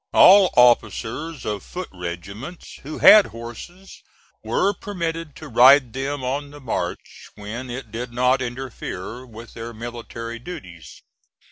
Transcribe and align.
All 0.13 0.49
officers 0.57 1.45
of 1.45 1.61
foot 1.61 1.89
regiments 1.93 2.79
who 2.81 2.97
had 2.97 3.27
horses 3.27 4.01
were 4.43 4.73
permitted 4.73 5.35
to 5.35 5.47
ride 5.47 5.93
them 5.93 6.23
on 6.23 6.49
the 6.49 6.59
march 6.59 7.29
when 7.35 7.69
it 7.69 7.91
did 7.91 8.11
not 8.11 8.41
interfere 8.41 9.27
with 9.27 9.53
their 9.53 9.75
military 9.75 10.39
duties. 10.39 11.03